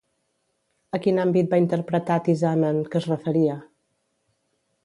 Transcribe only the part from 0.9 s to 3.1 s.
A quin àmbit va interpretar Tisamen que es